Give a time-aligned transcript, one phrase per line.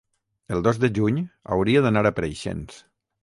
[0.55, 1.19] el dos de juny
[1.57, 2.81] hauria d'anar a Preixens.